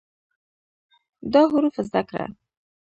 دا 1.33 1.41
حروف 1.51 1.75
زده 1.87 2.01
کړه 2.09 2.25